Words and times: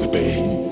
the 0.00 0.08
pain. 0.08 0.69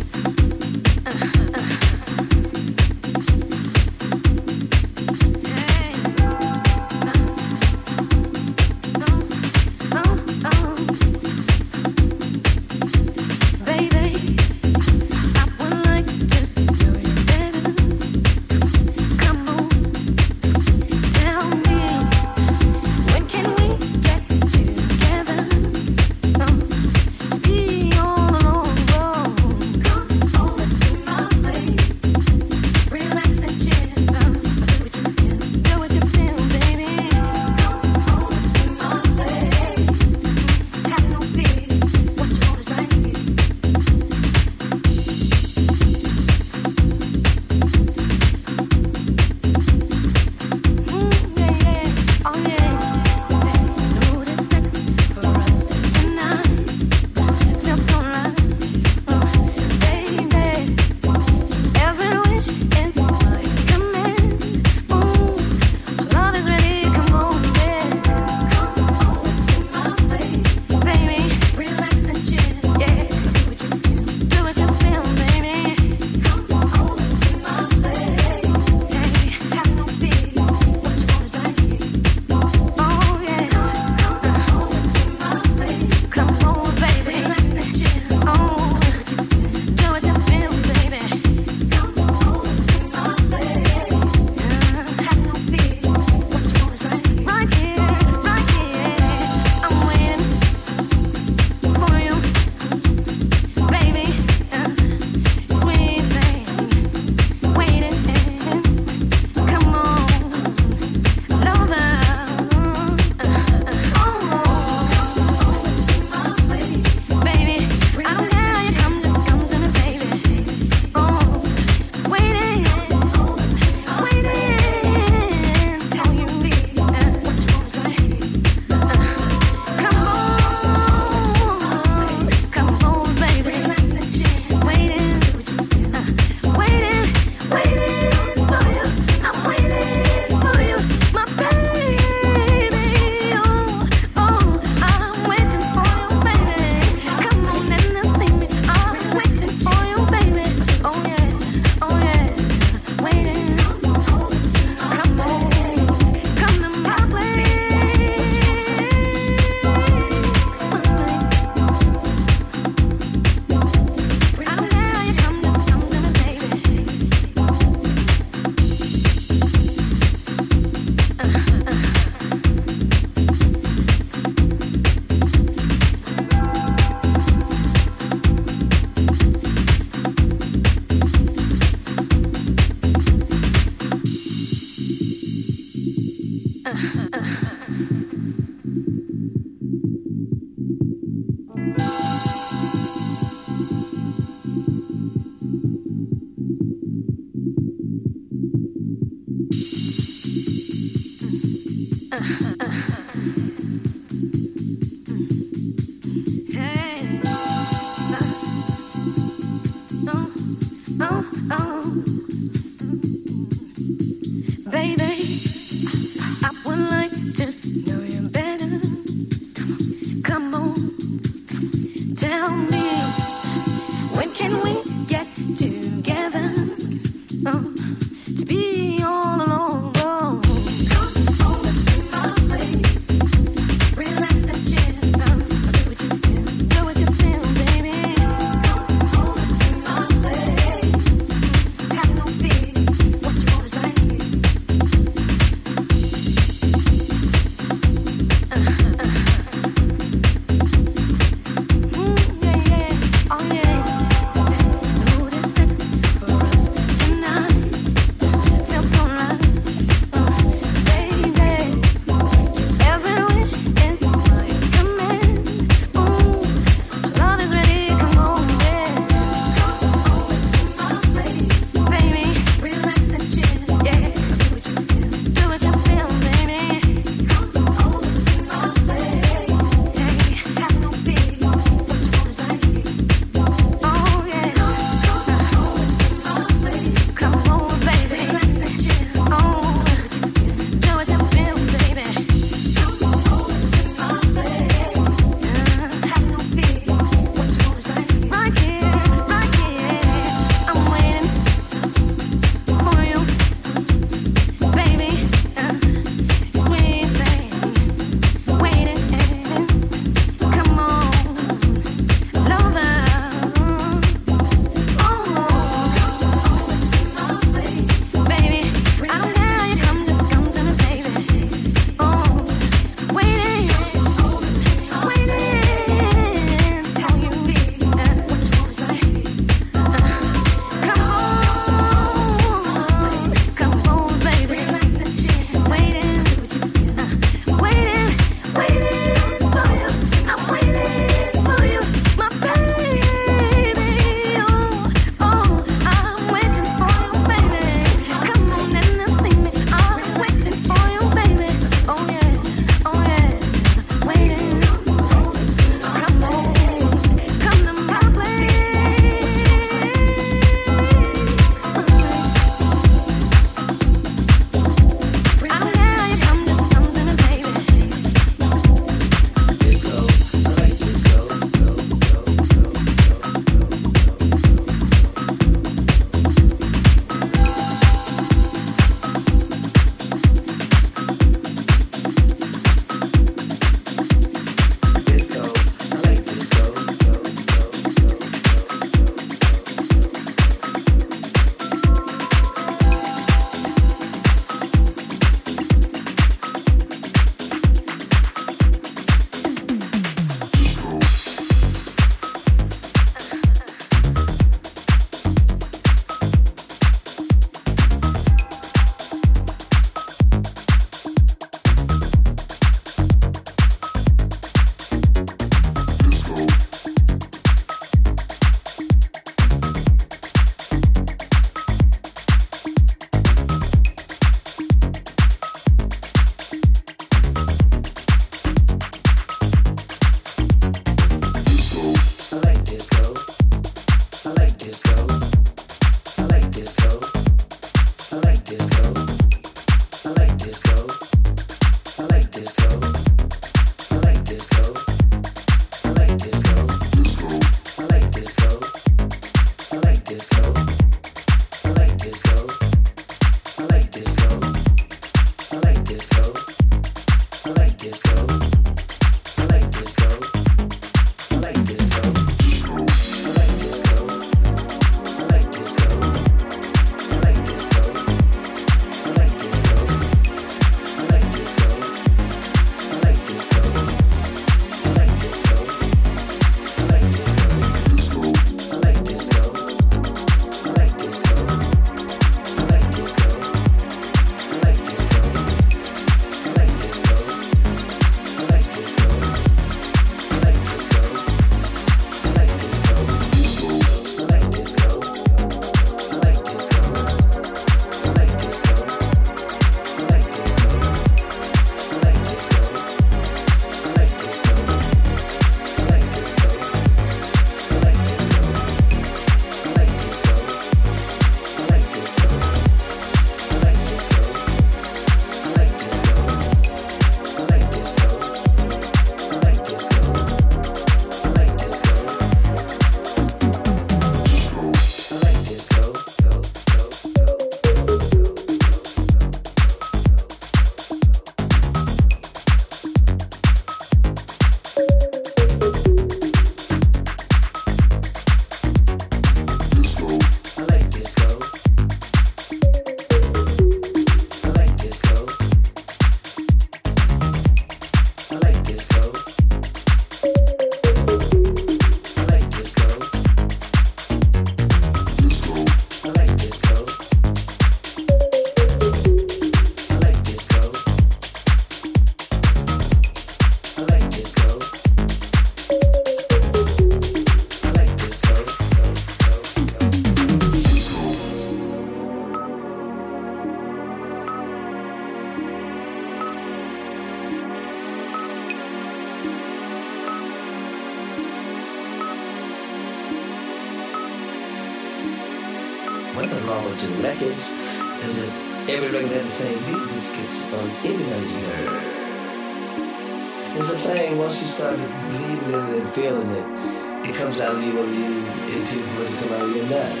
It's 593.73 593.85
a 593.85 593.87
thing, 593.87 594.17
once 594.17 594.41
you 594.41 594.47
start 594.47 594.75
believing 594.75 595.53
in 595.53 595.53
it 595.53 595.81
and 595.81 595.89
feeling 595.93 596.29
it, 596.29 597.09
it 597.09 597.15
comes 597.15 597.39
out 597.39 597.55
of 597.55 597.63
you 597.63 597.73
whether 597.73 597.93
you 597.93 598.19
intend 598.51 598.83
for 598.83 599.03
it 599.03 599.07
to 599.07 599.15
come 599.15 599.31
out 599.31 599.41
of 599.43 599.55
you 599.55 599.63
or 599.63 599.69
not, 599.69 600.00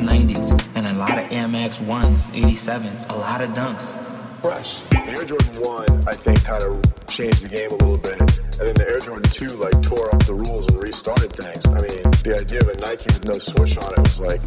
90s, 0.00 0.76
and 0.76 0.86
a 0.86 0.92
lot 0.94 1.18
of 1.18 1.32
Air 1.32 1.48
Max 1.48 1.78
1s, 1.78 2.34
87, 2.34 2.90
a 3.08 3.16
lot 3.16 3.40
of 3.40 3.50
dunks. 3.50 3.94
Fresh. 4.40 4.80
The 4.90 4.98
Air 5.08 5.24
Jordan 5.24 5.54
1, 5.60 6.08
I 6.08 6.12
think, 6.12 6.42
kind 6.44 6.62
of 6.62 7.06
changed 7.06 7.42
the 7.44 7.48
game 7.48 7.70
a 7.70 7.74
little 7.74 7.98
bit. 7.98 8.20
And 8.20 8.68
then 8.68 8.74
the 8.74 8.86
Air 8.88 8.98
Jordan 8.98 9.30
2, 9.30 9.46
like, 9.58 9.82
tore 9.82 10.14
up 10.14 10.24
the 10.24 10.34
rules 10.34 10.66
and 10.68 10.82
restarted 10.82 11.32
things. 11.32 11.66
I 11.66 11.80
mean, 11.80 12.02
the 12.24 12.38
idea 12.40 12.60
of 12.60 12.68
a 12.68 12.76
Nike 12.80 13.06
with 13.06 13.24
no 13.24 13.34
swoosh 13.34 13.76
on 13.78 13.92
it 13.92 13.98
was, 13.98 14.20
like, 14.20 14.40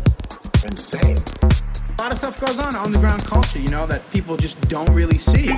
insane. 0.66 1.18
A 1.98 2.02
lot 2.02 2.12
of 2.12 2.18
stuff 2.18 2.40
goes 2.42 2.60
on, 2.60 2.76
underground 2.76 3.24
culture, 3.24 3.60
you 3.60 3.70
know, 3.70 3.86
that 3.86 4.10
people 4.12 4.36
just 4.38 4.60
don't 4.68 4.92
really 4.92 5.18
see. 5.18 5.56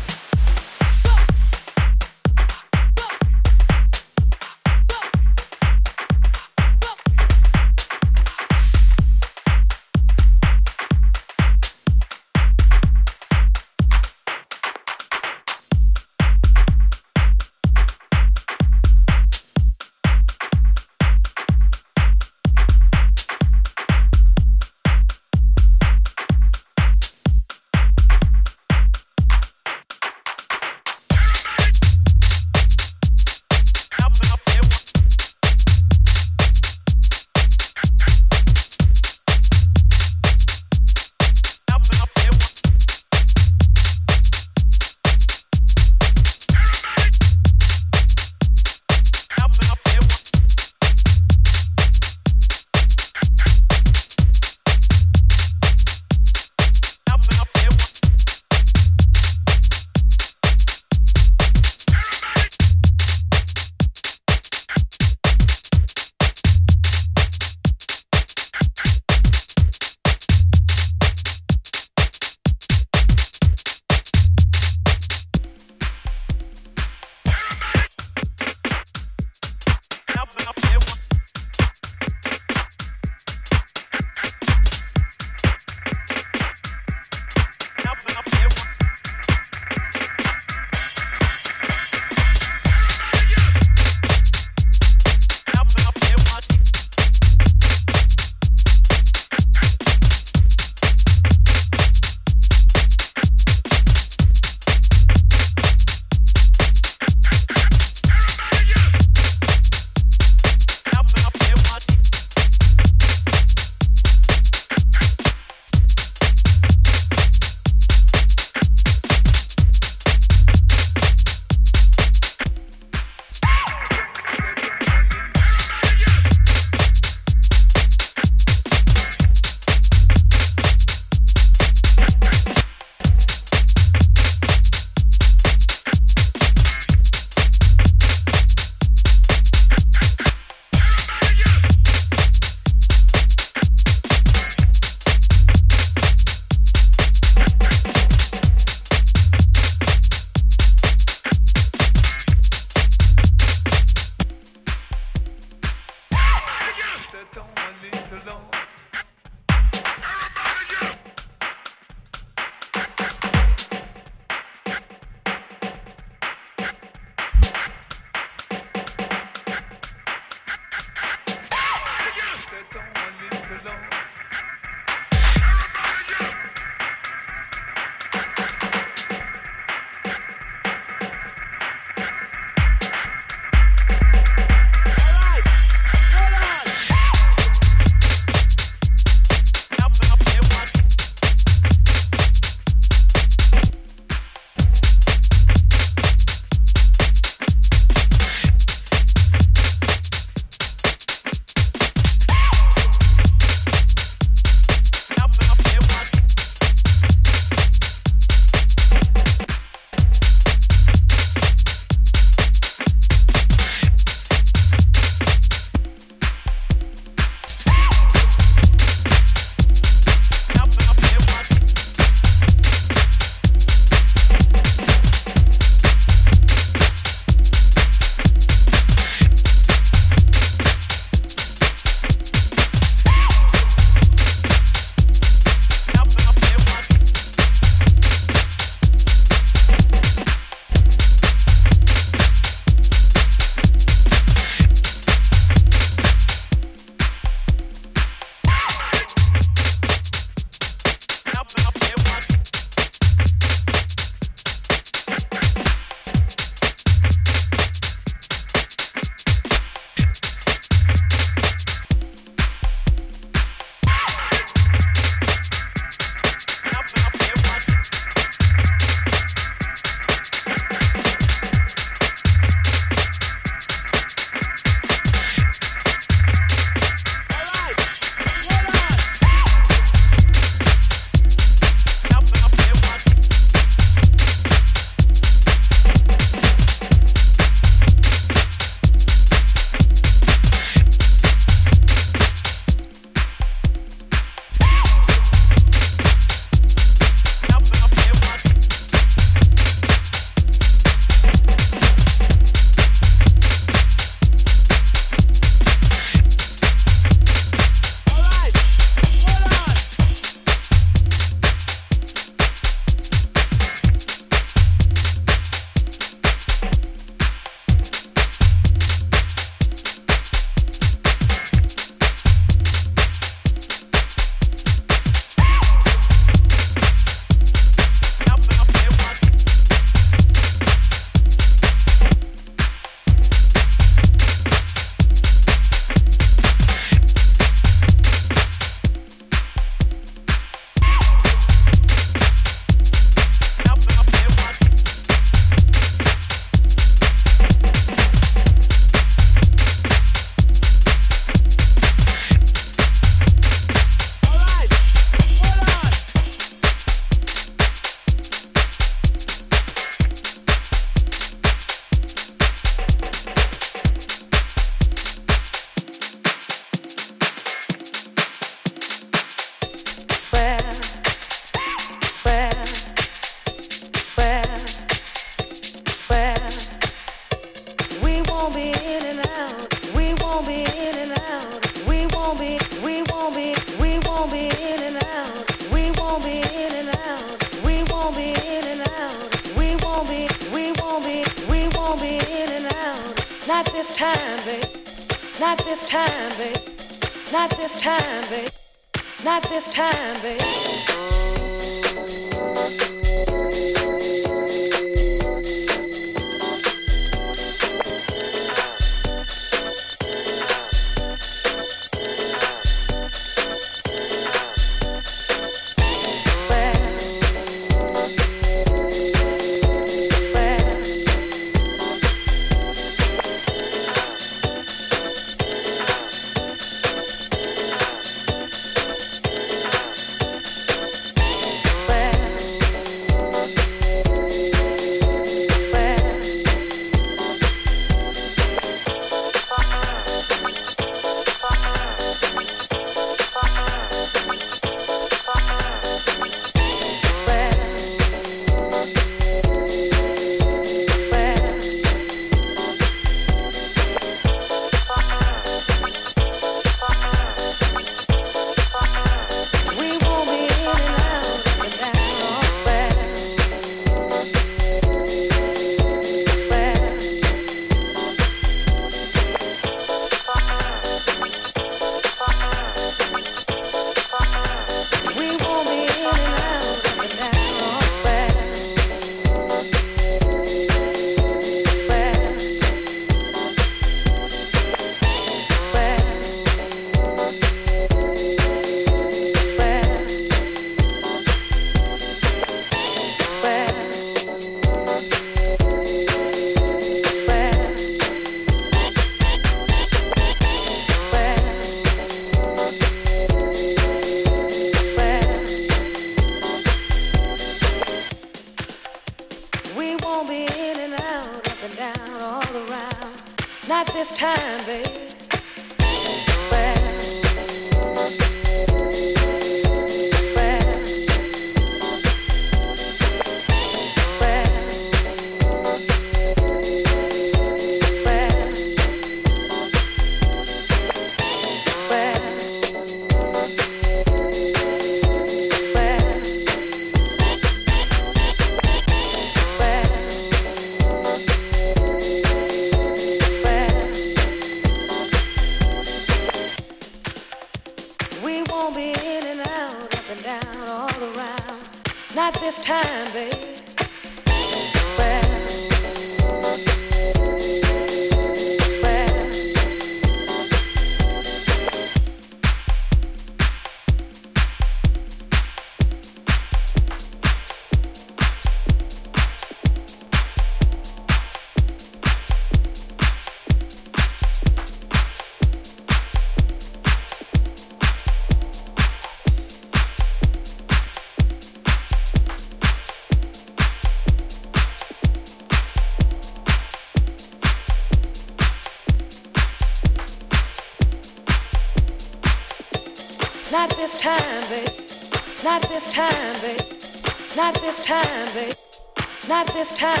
this 599.61 599.77
time. 599.77 600.00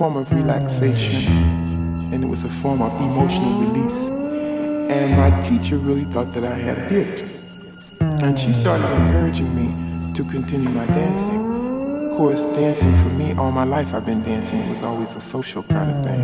Form 0.00 0.16
of 0.16 0.32
relaxation 0.32 1.26
and 2.10 2.24
it 2.24 2.26
was 2.26 2.46
a 2.46 2.48
form 2.48 2.80
of 2.80 2.90
emotional 3.02 3.60
release. 3.60 4.08
And 4.08 5.10
my 5.14 5.30
teacher 5.42 5.76
really 5.76 6.04
thought 6.04 6.32
that 6.32 6.42
I 6.42 6.54
had 6.54 6.78
a 6.78 6.88
gift. 6.88 7.22
And 8.00 8.38
she 8.38 8.54
started 8.54 8.90
encouraging 9.02 9.54
me 9.54 10.14
to 10.14 10.24
continue 10.24 10.70
my 10.70 10.86
dancing. 10.86 11.42
Of 12.12 12.16
course, 12.16 12.46
dancing 12.56 12.90
for 13.02 13.10
me, 13.10 13.34
all 13.34 13.52
my 13.52 13.64
life 13.64 13.92
I've 13.92 14.06
been 14.06 14.22
dancing. 14.22 14.66
Was 14.70 14.82
always 14.82 15.14
a 15.16 15.20
social 15.20 15.62
kind 15.64 15.90
of 15.90 16.02
thing. 16.02 16.22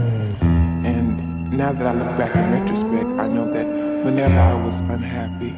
And 0.86 1.52
now 1.52 1.72
that 1.72 1.86
I 1.86 1.92
look 1.92 2.16
back 2.16 2.34
in 2.34 2.50
retrospect, 2.58 3.20
I 3.20 3.26
know 3.28 3.44
that 3.52 3.66
whenever 4.06 4.38
I 4.38 4.54
was 4.64 4.80
unhappy 4.88 5.54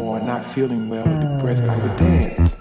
or 0.00 0.20
not 0.20 0.46
feeling 0.46 0.88
well 0.88 1.02
or 1.02 1.36
depressed, 1.36 1.64
I 1.64 1.76
would. 1.82 1.96
Dance, 1.98 2.55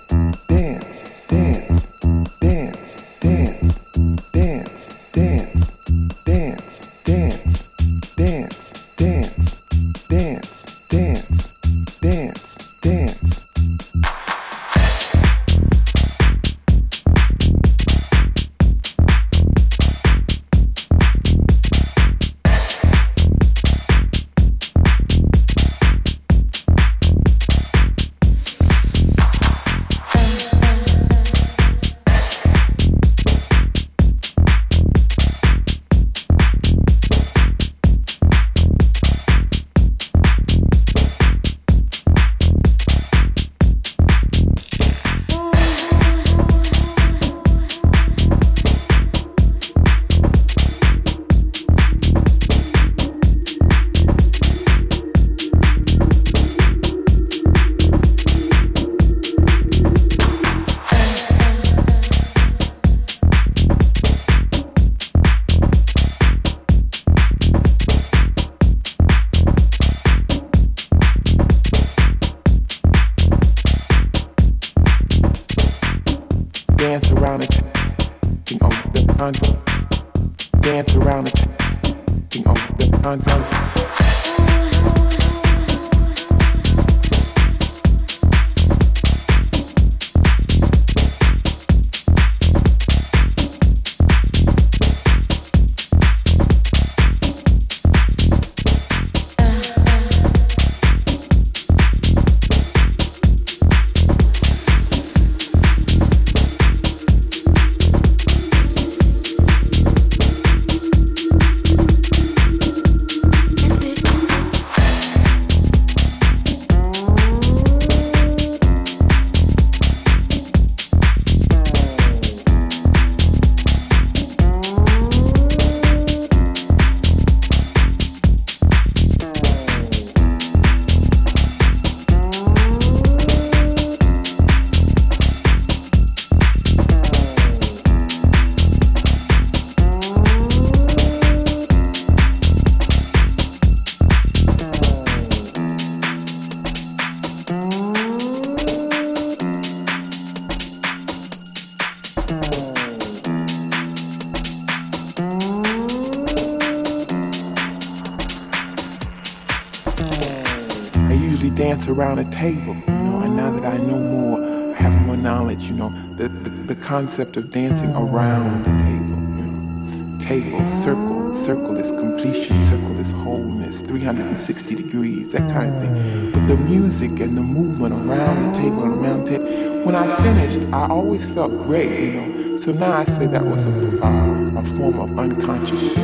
dance 161.56 161.88
around 161.88 162.19
a 162.19 162.30
table, 162.32 162.76
you 162.76 162.94
know, 162.94 163.22
and 163.22 163.38
now 163.38 163.49
that 163.49 163.65
I 163.65 163.77
know 163.77 163.98
more, 163.98 164.73
I 164.73 164.73
have 164.73 165.06
more 165.06 165.15
knowledge, 165.15 165.64
you 165.64 165.73
know, 165.73 165.90
the, 166.18 166.27
the, 166.27 166.49
the 166.49 166.76
concept 166.76 167.38
of 167.38 167.49
dancing 167.49 167.91
around 167.95 168.65
the 168.65 168.72
table, 168.84 169.15
you 169.38 169.44
know. 169.45 170.19
Table, 170.19 170.68
circle, 170.68 171.34
circle 171.34 171.77
is 171.77 171.91
completion, 171.91 172.61
circle 172.61 172.99
is 172.99 173.11
wholeness, 173.11 173.82
360 173.84 174.76
degrees, 174.76 175.32
that 175.32 175.49
kind 175.49 175.73
of 175.73 175.82
thing. 175.82 176.32
But 176.32 176.48
the 176.48 176.57
music 176.57 177.22
and 177.22 177.38
the 177.38 177.41
movement 177.41 177.94
around 177.94 178.52
the 178.52 178.60
table 178.60 178.84
and 178.84 178.95
around 178.95 179.23
the 179.23 179.38
table, 179.38 179.86
when 179.86 179.95
I 179.95 180.14
finished, 180.18 180.60
I 180.73 180.90
always 180.90 181.26
felt 181.30 181.52
great, 181.52 182.14
you 182.15 182.22
know. 182.22 182.57
So 182.57 182.73
now 182.73 182.98
I 182.98 183.06
say 183.06 183.27
that 183.27 183.45
was 183.45 183.65
a, 183.65 184.03
uh, 184.03 184.60
a 184.60 184.64
form 184.76 184.99
of 184.99 185.18
unconscious. 185.18 185.95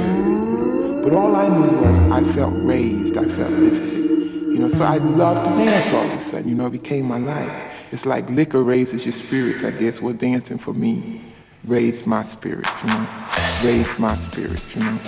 But 1.04 1.14
all 1.14 1.36
I 1.36 1.50
knew 1.50 1.78
was 1.82 1.98
I 2.10 2.24
felt 2.32 2.54
raised, 2.56 3.18
I 3.18 3.26
felt 3.26 3.52
lifted. 3.52 3.91
So 4.72 4.86
I 4.86 4.98
loved 4.98 5.46
to 5.46 5.52
dance 5.52 5.94
all 5.94 6.06
of 6.06 6.14
a 6.14 6.22
sudden, 6.22 6.48
you 6.48 6.56
know, 6.56 6.68
it 6.68 6.72
became 6.72 7.06
my 7.06 7.18
life. 7.18 7.52
It's 7.92 8.06
like 8.06 8.30
liquor 8.30 8.64
raises 8.64 9.06
your 9.06 9.12
spirits, 9.12 9.66
I 9.66 9.72
guess. 9.72 10.02
Well, 10.02 10.14
dancing 10.14 10.58
for 10.58 10.74
me 10.74 11.22
raised 11.66 12.08
my 12.08 12.22
spirit, 12.22 12.66
you 12.82 12.88
know, 12.88 13.08
raised 13.64 14.00
my 14.00 14.16
spirit, 14.16 14.66
you 14.74 14.82
know, 14.82 15.00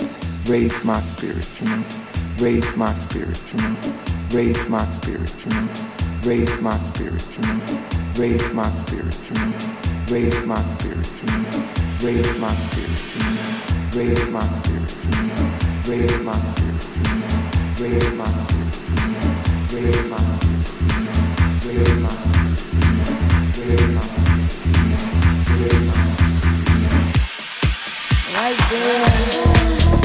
raised 0.46 0.84
my 0.84 1.00
spirit, 1.00 1.58
you 1.60 1.66
know, 1.66 1.86
raised 2.36 2.76
my 2.76 2.92
spirit, 2.92 3.52
you 3.54 3.58
know, 3.58 3.76
raised 4.30 4.68
my 4.68 4.86
spirit, 4.86 5.44
you 5.44 5.50
know, 5.50 5.68
raised 6.22 6.60
my 6.60 6.76
spirit, 6.78 7.26
you 7.38 7.42
know, 7.42 7.80
raised 8.16 8.54
my 8.54 8.68
spirit, 8.68 9.18
you 9.28 9.34
know, 9.34 9.52
raised 10.10 10.46
my 10.46 10.60
spirit, 10.62 11.10
you 11.22 11.26
know, 11.26 11.68
raised 12.02 12.36
my 12.38 12.54
spirit, 12.54 13.10
you 13.14 13.20
know, 13.24 13.94
raised 13.94 14.30
my 14.30 14.46
spirit, 14.46 14.96
you 15.04 15.22
know, 15.22 15.50
raised 15.86 16.22
my 16.22 16.38
spirit, 16.38 16.82
you 16.96 17.14
know, 17.14 17.98
raised 17.98 18.14
my 18.16 18.26
spirit. 18.26 18.53
Right 28.34 28.56
there. 28.70 30.03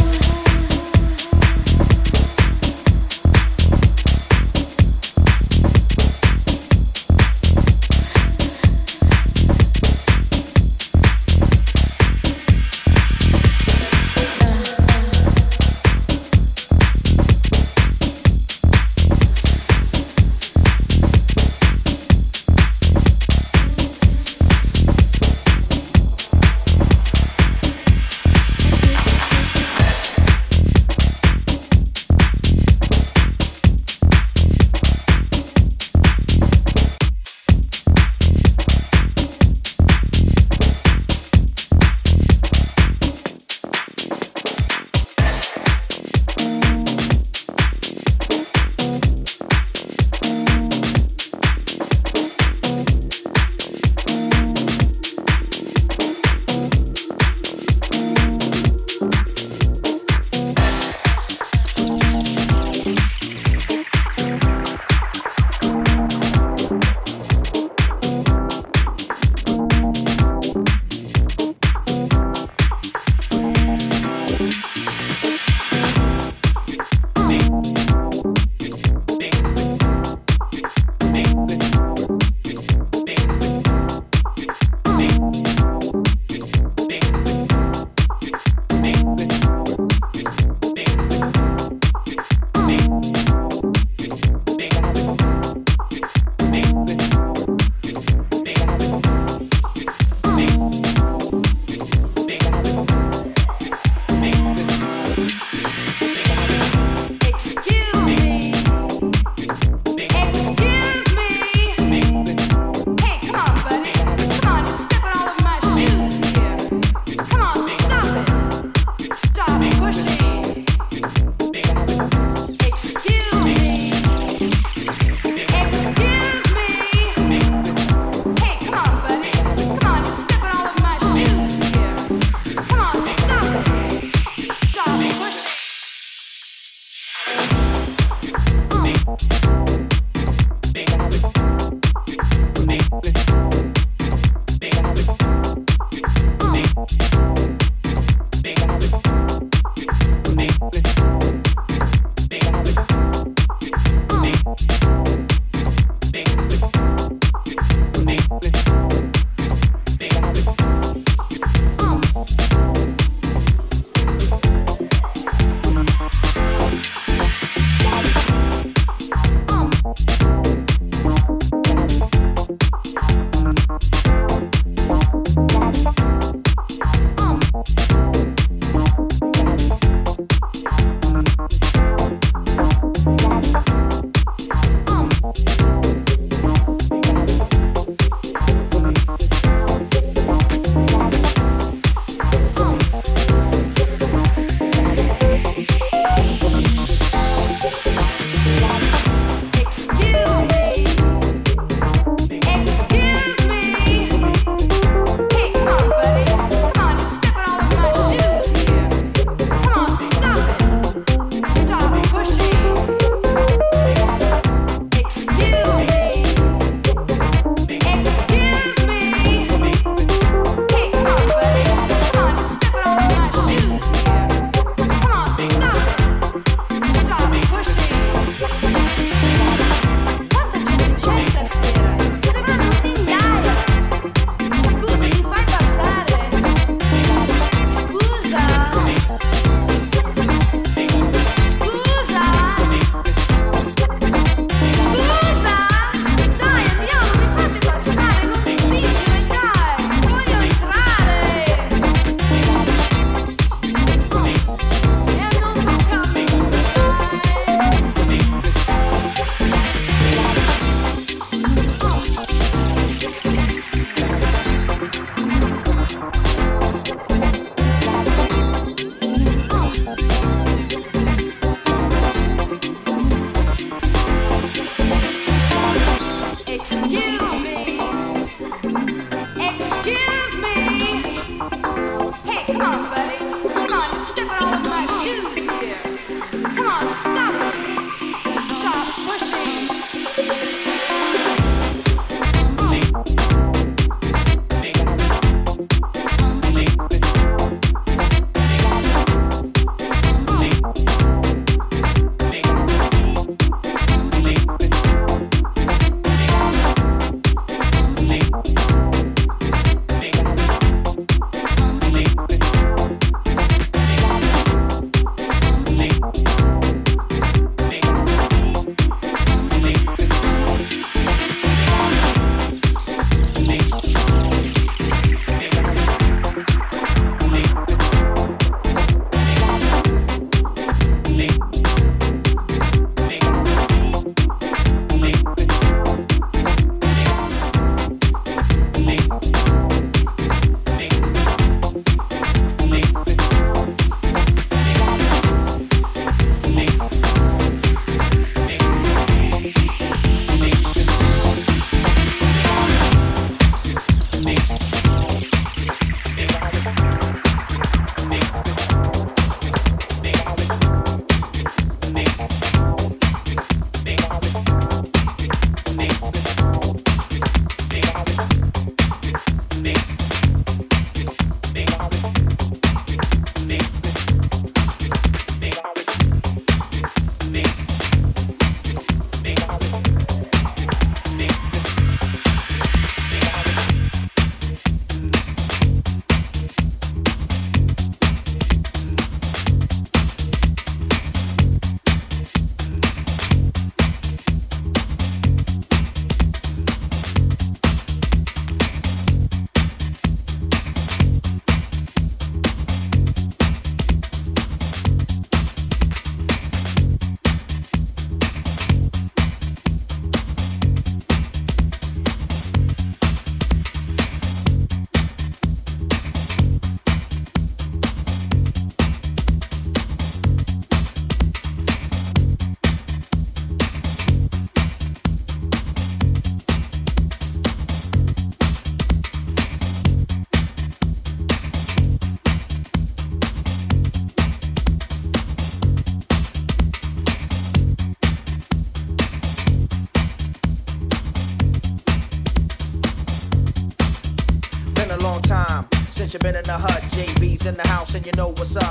And 447.96 448.06
you 448.06 448.12
know 448.16 448.28
what's 448.30 448.56
up. 448.56 448.69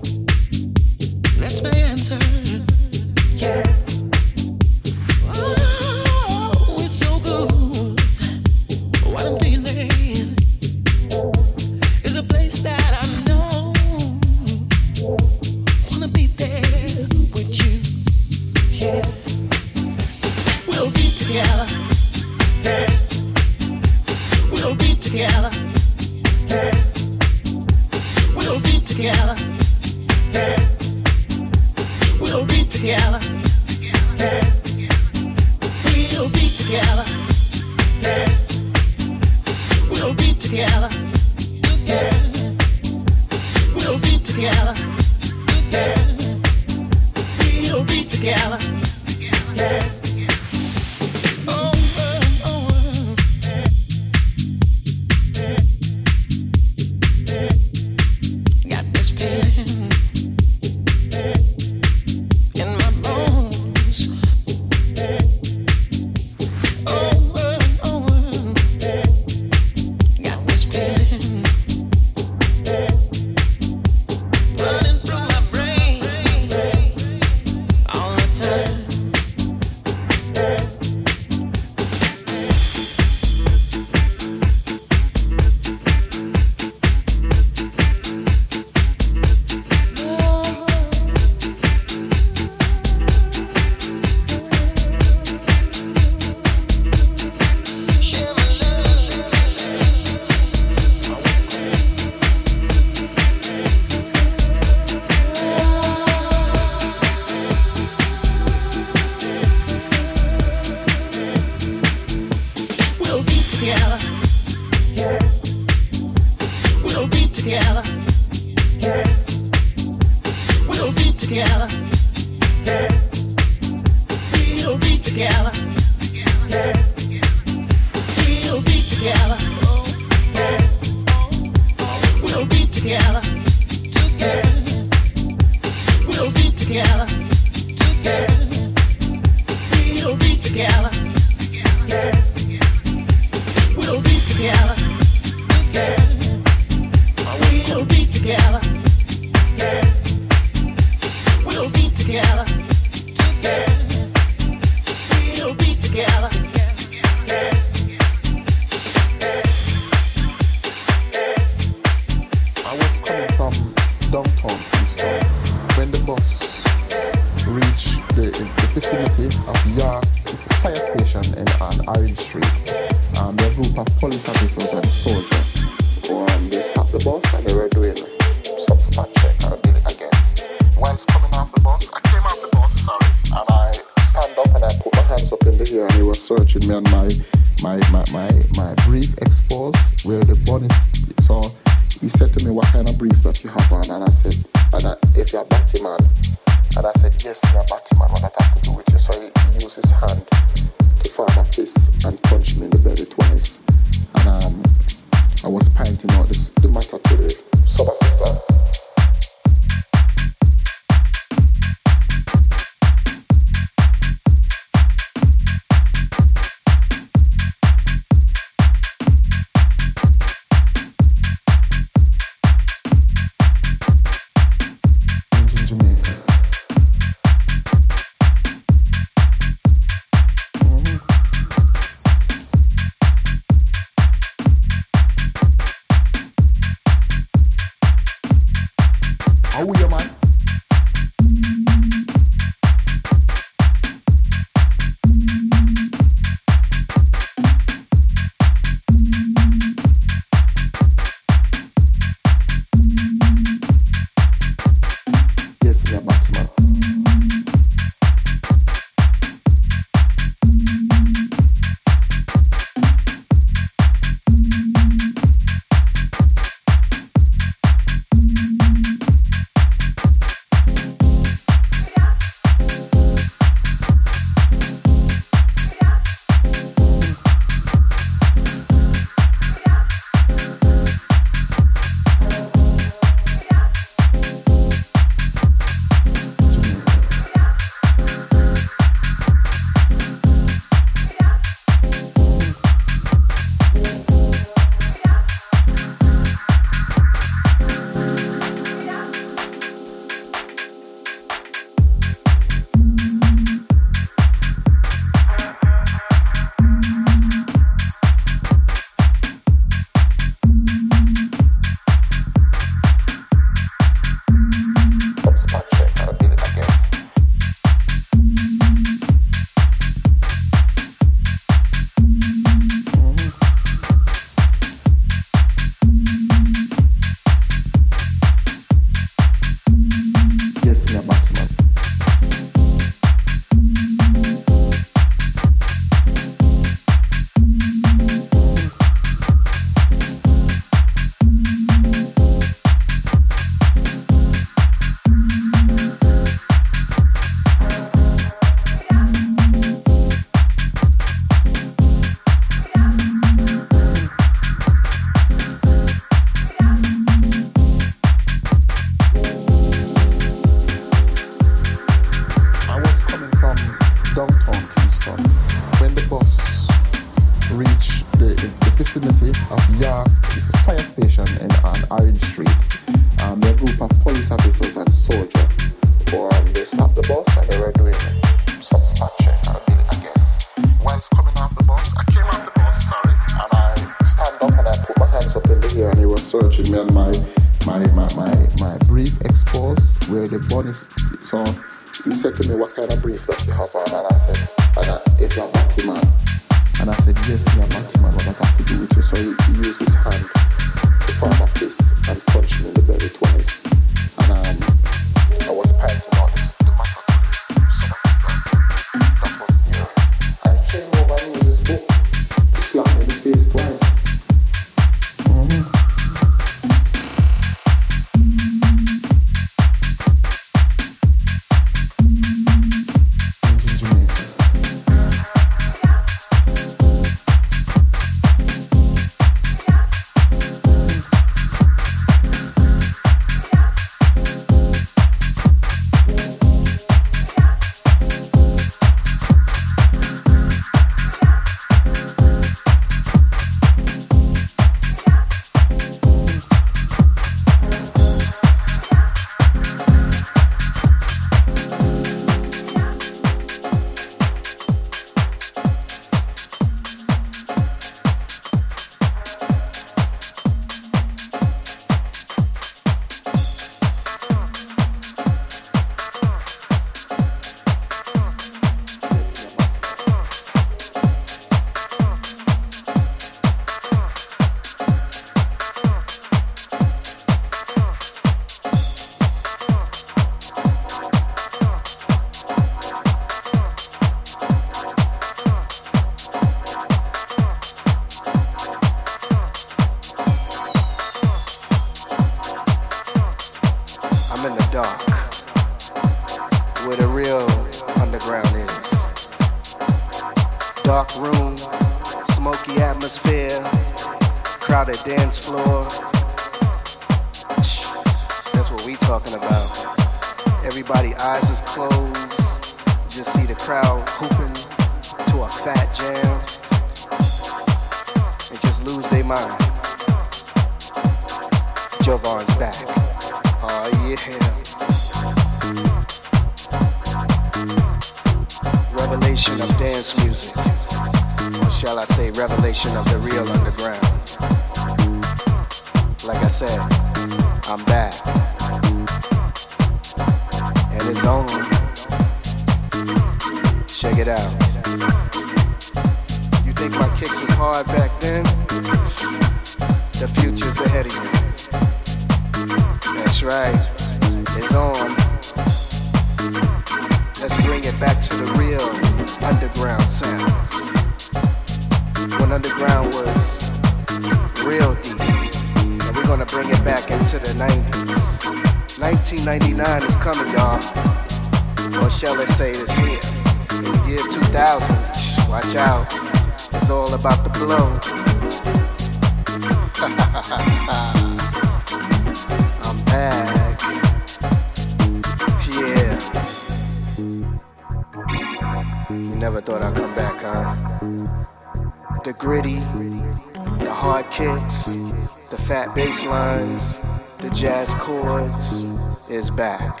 lines, 596.34 596.98
the 597.38 597.50
jazz 597.54 597.94
chords 597.94 598.82
is 599.30 599.50
back. 599.50 600.00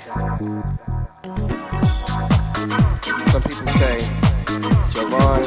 Some 3.30 3.42
people 3.48 3.70
say, 3.80 3.96
Jovonn, 4.94 5.44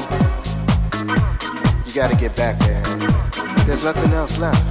you 1.86 1.92
gotta 1.94 2.16
get 2.16 2.34
back 2.38 2.58
there. 2.60 2.84
There's 3.66 3.84
nothing 3.84 4.14
else 4.14 4.40
left. 4.40 4.64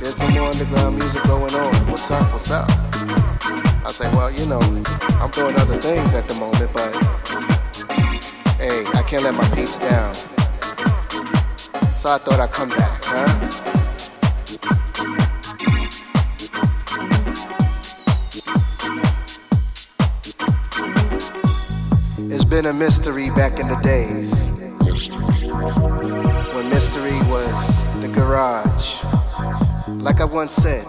There's 0.00 0.20
no 0.20 0.28
more 0.28 0.48
underground 0.52 0.94
music 0.98 1.24
going 1.24 1.54
on. 1.54 1.74
What's 1.90 2.08
up? 2.12 2.32
What's 2.32 2.52
up? 2.52 2.68
I 3.88 3.90
say, 3.90 4.08
well, 4.10 4.30
you 4.30 4.46
know, 4.46 4.62
I'm 5.20 5.32
doing 5.32 5.56
other 5.56 5.78
things 5.78 6.14
at 6.14 6.28
the 6.28 6.36
moment, 6.44 6.70
but 6.78 6.92
hey, 8.62 8.84
I 8.94 9.02
can't 9.02 9.24
let 9.24 9.34
my 9.34 9.48
peeps 9.56 9.80
down. 9.80 10.14
So 12.00 12.06
I 12.14 12.18
thought 12.22 12.38
I'd 12.38 12.52
come 12.52 12.68
back, 12.68 13.00
huh? 13.02 13.67
a 22.68 22.72
mystery 22.72 23.30
back 23.30 23.58
in 23.58 23.66
the 23.66 23.76
days. 23.76 24.46
When 26.54 26.68
mystery 26.68 27.18
was 27.30 27.82
the 28.02 28.08
garage. 28.08 29.02
Like 30.02 30.20
I 30.20 30.26
once 30.26 30.52
said, 30.52 30.84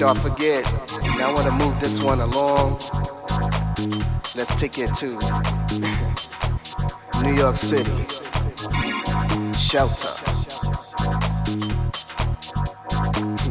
y'all 0.00 0.14
forget. 0.14 0.66
And 1.02 1.20
I 1.20 1.30
wanna 1.30 1.50
move 1.62 1.78
this 1.78 2.02
one 2.02 2.20
along. 2.20 2.78
Let's 4.34 4.54
take 4.58 4.78
it 4.78 4.94
to 4.94 5.08
New 7.22 7.34
York 7.34 7.56
City. 7.56 7.90
Shelter. 9.52 10.14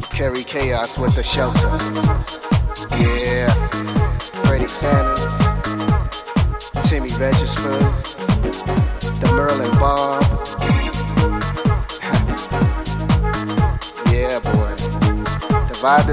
Carry 0.09 0.43
chaos 0.43 0.97
with 0.97 1.15
the 1.15 1.21
shelter. 1.21 1.69
Yeah. 2.97 3.53
Freddie 4.43 4.67
Sanders. 4.67 5.37
Timmy 6.89 7.11
Regisford. 7.19 8.08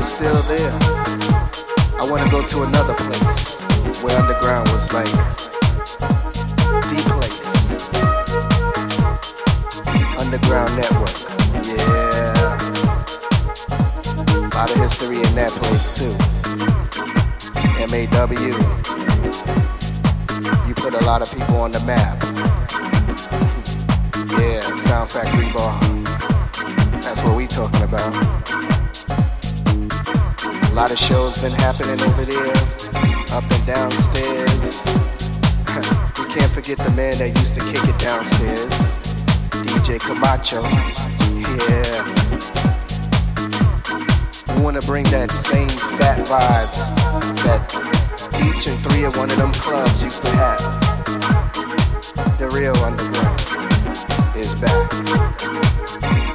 Still 0.06 0.40
there. 0.48 0.72
I 2.00 2.06
wanna 2.08 2.30
go 2.30 2.40
to 2.46 2.62
another 2.62 2.94
place 2.94 3.60
where 4.02 4.16
underground 4.16 4.68
was 4.68 4.92
like 4.92 5.10
the 6.88 7.02
place. 7.12 7.90
Underground 10.16 10.76
Network. 10.76 11.16
Yeah. 11.66 12.46
A 14.38 14.54
lot 14.54 14.70
of 14.70 14.76
history 14.78 15.16
in 15.16 15.34
that 15.34 15.50
place 15.50 15.98
too. 15.98 16.14
MAW. 17.90 18.56
You 20.66 20.74
put 20.74 20.94
a 20.94 21.04
lot 21.04 21.20
of 21.20 21.30
people 21.36 21.56
on 21.56 21.72
the 21.72 21.80
map. 21.84 22.22
Yeah, 24.38 24.60
Sound 24.76 25.10
Factory 25.10 25.52
Bar. 25.52 25.78
That's 27.02 27.22
what 27.22 27.36
we 27.36 27.46
talking 27.46 27.82
about. 27.82 28.65
A 30.76 30.84
lot 30.84 30.90
of 30.90 30.98
shows 30.98 31.42
been 31.42 31.52
happening 31.52 31.98
over 32.02 32.26
there, 32.26 32.52
up 33.32 33.50
and 33.50 33.66
downstairs. 33.66 34.84
we 36.18 36.24
can't 36.34 36.52
forget 36.52 36.76
the 36.76 36.92
man 36.94 37.16
that 37.16 37.32
used 37.34 37.54
to 37.54 37.62
kick 37.62 37.82
it 37.82 37.98
downstairs, 37.98 38.98
DJ 39.64 39.98
Camacho. 39.98 40.60
Yeah. 41.64 42.04
We 44.54 44.62
wanna 44.62 44.82
bring 44.82 45.04
that 45.04 45.30
same 45.30 45.70
fat 45.96 46.18
vibes 46.26 46.92
that 47.44 47.72
each 48.44 48.66
and 48.66 48.78
three 48.80 49.04
of 49.04 49.16
one 49.16 49.30
of 49.30 49.38
them 49.38 49.52
clubs 49.54 50.04
used 50.04 50.22
to 50.24 50.30
have. 50.32 50.60
The 52.36 52.50
real 52.52 52.76
underground 52.84 53.40
is 54.36 54.52
back. 54.60 56.25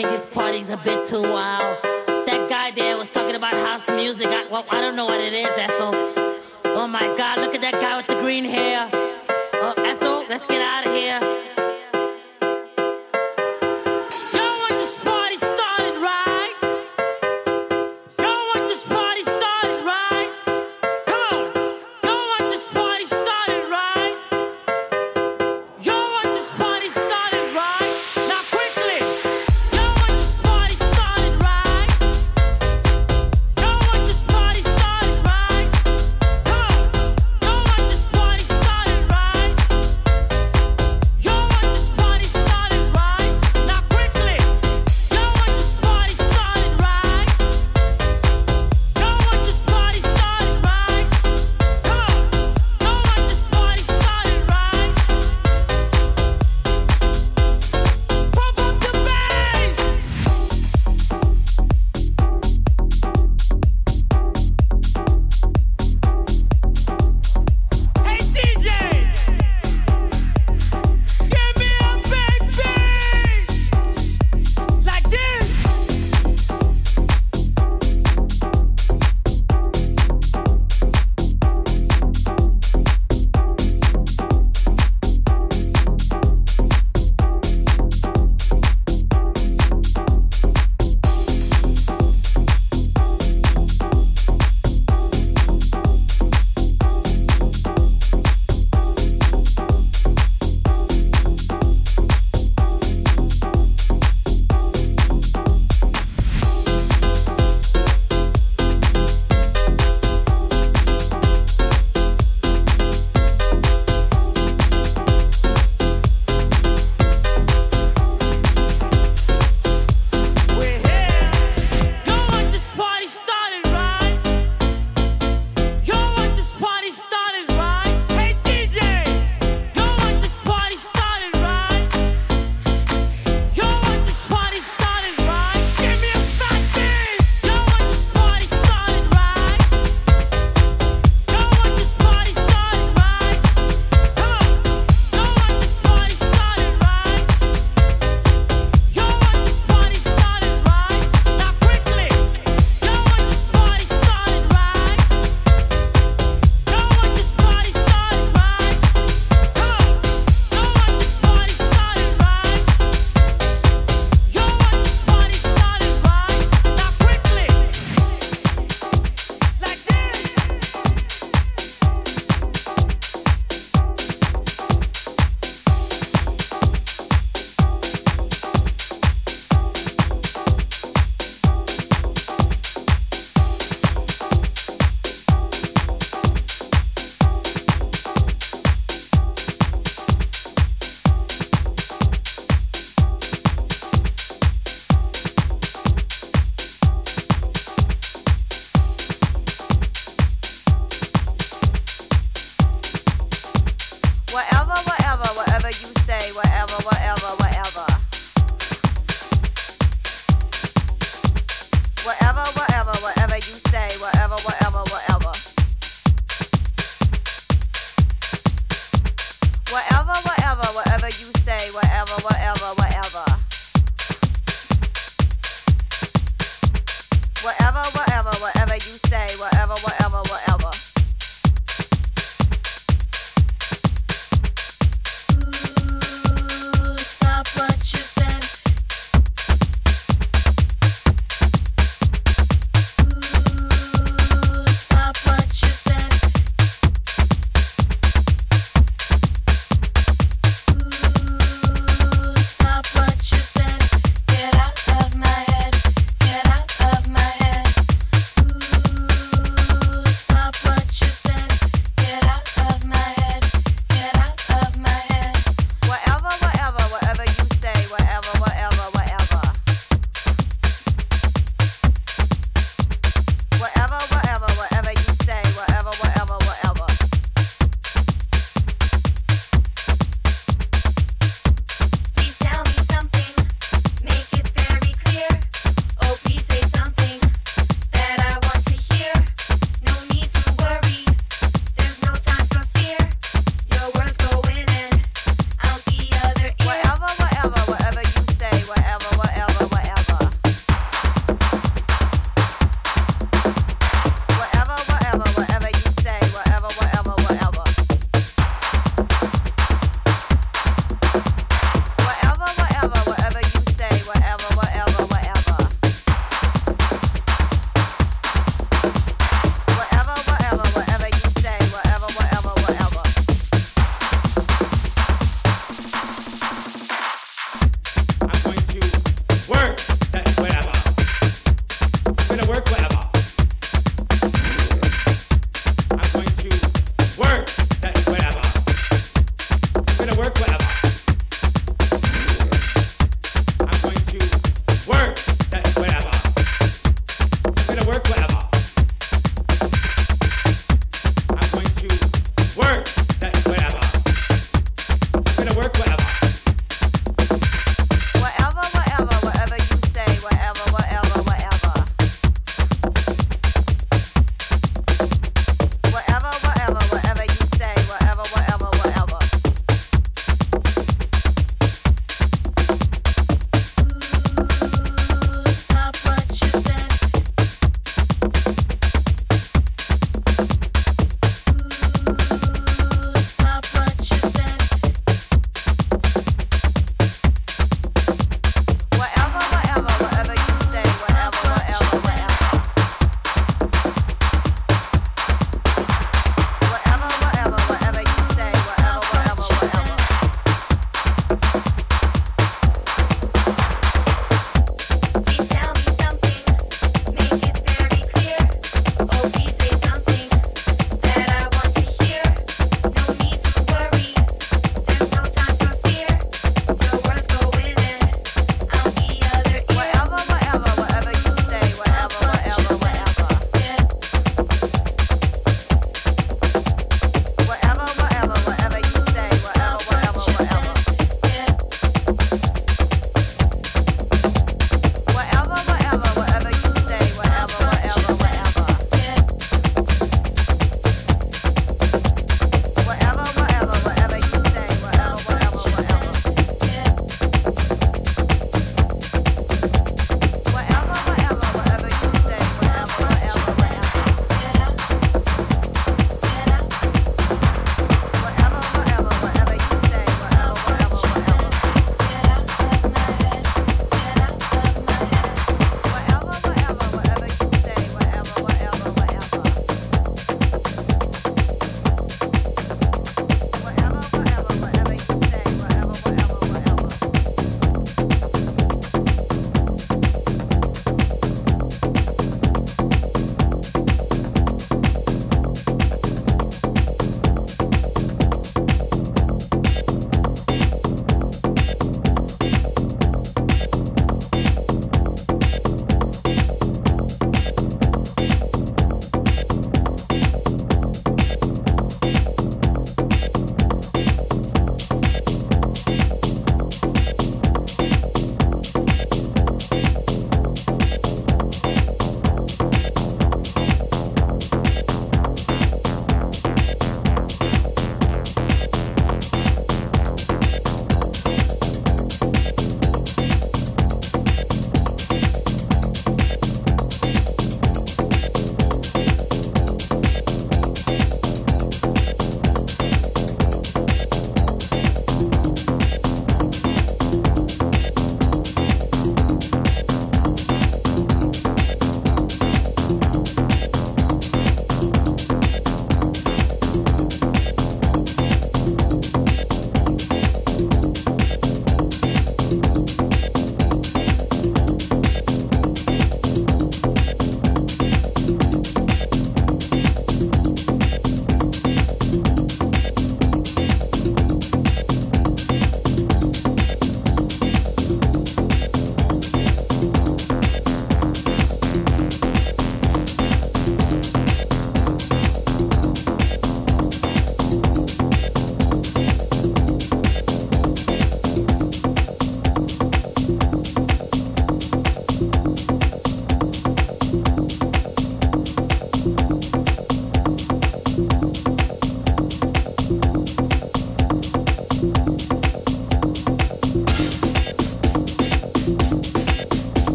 Think 0.00 0.12
this 0.12 0.24
party's 0.24 0.70
a 0.70 0.78
bit 0.78 1.06
too 1.06 1.20
wild. 1.20 1.76
That 2.24 2.46
guy 2.48 2.70
there 2.70 2.96
was 2.96 3.10
talking 3.10 3.36
about 3.36 3.52
house 3.52 3.86
music. 3.90 4.28
I, 4.28 4.46
well, 4.46 4.64
I 4.70 4.80
don't 4.80 4.96
know 4.96 5.04
what 5.04 5.20
it 5.20 5.34
is, 5.34 5.50
Ethel. 5.58 5.92
Oh 6.64 6.86
my 6.88 7.14
God, 7.18 7.38
look 7.40 7.54
at 7.54 7.60
that 7.60 7.74
guy 7.82 7.98
with 7.98 8.06
the 8.06 8.14
green 8.14 8.44
hair. 8.44 8.99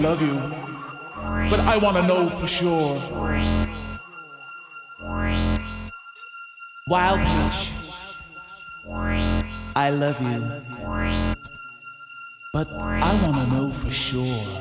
Love 0.00 0.20
you, 0.20 0.34
but 1.50 1.60
I 1.60 1.76
want 1.78 1.96
to 1.96 2.06
know 2.06 2.28
for 2.28 2.46
sure. 2.46 2.96
Wild 6.88 7.18
pitch, 7.20 7.70
I 9.74 9.90
love 9.90 10.20
you, 10.22 10.40
but 12.52 12.68
I 12.72 13.12
want 13.24 13.36
to 13.48 13.54
know 13.54 13.70
for 13.70 13.90
sure. 13.90 14.55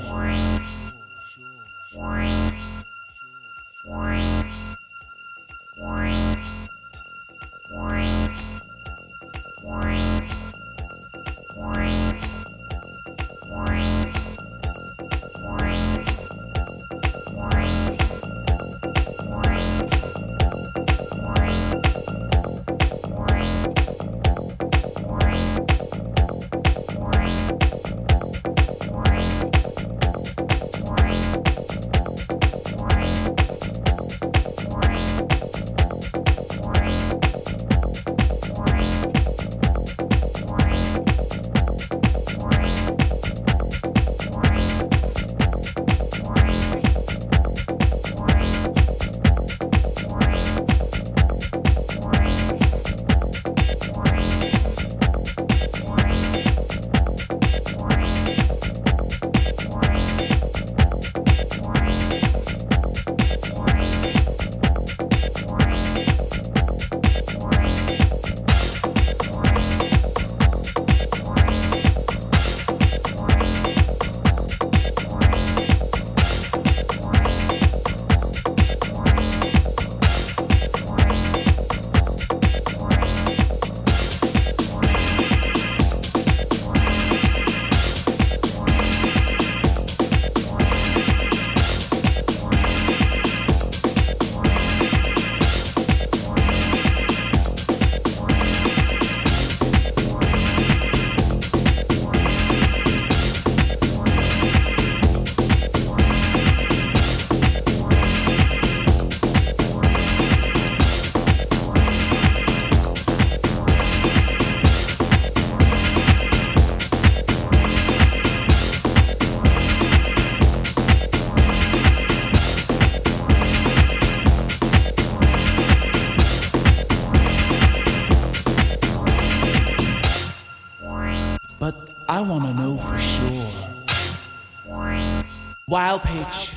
Wild 135.67 136.03
pitch. 136.03 136.53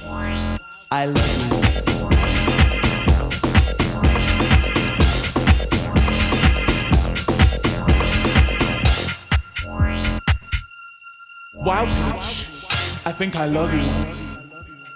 I 0.90 1.06
love 1.06 1.16
you. 1.16 1.56
Wild 11.54 11.88
pitch. 11.88 12.48
I 13.06 13.12
think 13.12 13.36
I 13.36 13.46
love 13.46 13.72
you, 13.72 13.88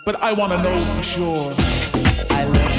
but 0.04 0.22
I 0.22 0.34
want 0.34 0.52
to 0.52 0.62
know 0.62 0.84
for 0.84 1.02
sure. 1.02 1.54
I 2.32 2.44
love 2.44 2.66
you. 2.66 2.71